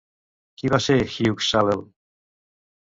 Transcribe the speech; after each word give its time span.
Qui 0.61 0.71
va 0.75 0.79
ser 0.87 0.97
Hugues 1.03 1.53
Salel? 1.55 1.87